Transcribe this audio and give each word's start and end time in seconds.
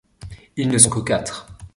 Ils 0.57 0.67
ne 0.69 0.79
sont 0.79 0.89
que 0.89 0.99
quatre. 1.01 1.45